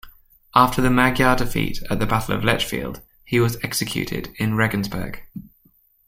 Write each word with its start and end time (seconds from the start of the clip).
After 0.55 0.81
the 0.81 0.89
Magyar 0.89 1.35
defeat 1.37 1.83
at 1.91 1.99
the 1.99 2.07
Battle 2.07 2.33
of 2.35 2.41
Lechfeld, 2.43 3.01
he 3.23 3.39
was 3.39 3.63
executed 3.63 4.33
in 4.39 4.55
Regensburg. 4.55 5.21